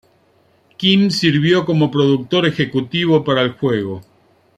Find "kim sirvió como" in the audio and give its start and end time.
0.77-1.91